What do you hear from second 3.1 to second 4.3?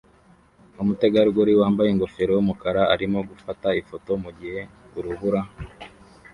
gufata ifoto